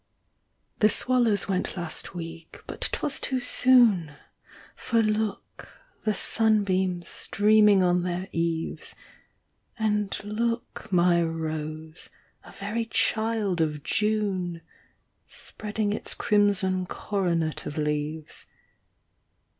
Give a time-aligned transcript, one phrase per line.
[0.79, 4.13] The swallows went last week, but 'twas too soon;
[4.75, 5.67] For, look,
[6.05, 8.95] the sunbeams streaming on their eaves;
[9.77, 12.09] And, look, my rose,
[12.43, 14.61] a very child of June,
[15.27, 18.47] Spreading its crimson coronet of leaves.